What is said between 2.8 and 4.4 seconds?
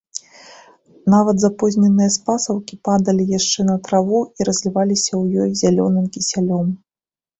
падалі яшчэ на траву